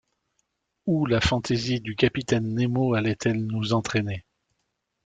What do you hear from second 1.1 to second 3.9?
fantaisie du capitaine Nemo allait-elle nous